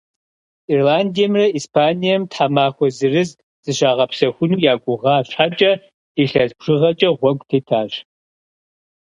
[0.73, 3.29] Ирландием, Испанием тхьэмахуэ зырыз
[3.63, 5.71] зыщагъэпсэхуну я гугъа щхьэкӏэ,
[6.21, 7.91] илъэс бжыгъэкӏэ гъуэгу тетащ.